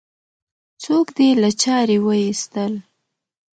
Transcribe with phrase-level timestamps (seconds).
[0.83, 2.73] څوک دې له چارې وایستل؟